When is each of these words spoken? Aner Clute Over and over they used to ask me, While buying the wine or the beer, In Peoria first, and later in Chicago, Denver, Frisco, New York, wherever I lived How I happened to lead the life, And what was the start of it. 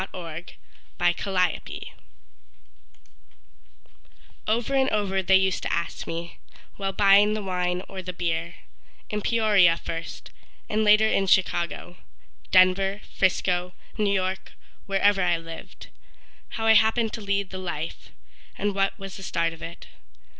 Aner 0.15 0.43
Clute 0.99 1.87
Over 4.47 4.73
and 4.73 4.89
over 4.89 5.21
they 5.21 5.35
used 5.35 5.61
to 5.61 5.71
ask 5.71 6.07
me, 6.07 6.39
While 6.77 6.91
buying 6.91 7.35
the 7.35 7.43
wine 7.43 7.83
or 7.87 8.01
the 8.01 8.11
beer, 8.11 8.55
In 9.11 9.21
Peoria 9.21 9.77
first, 9.77 10.31
and 10.67 10.83
later 10.83 11.07
in 11.07 11.27
Chicago, 11.27 11.97
Denver, 12.49 13.01
Frisco, 13.13 13.75
New 13.95 14.11
York, 14.11 14.53
wherever 14.87 15.21
I 15.21 15.37
lived 15.37 15.89
How 16.49 16.65
I 16.65 16.73
happened 16.73 17.13
to 17.13 17.21
lead 17.21 17.51
the 17.51 17.59
life, 17.59 18.09
And 18.57 18.73
what 18.73 18.97
was 18.97 19.17
the 19.17 19.21
start 19.21 19.53
of 19.53 19.61
it. 19.61 19.85